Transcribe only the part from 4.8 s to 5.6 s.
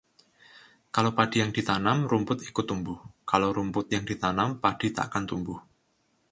takkan tumbuh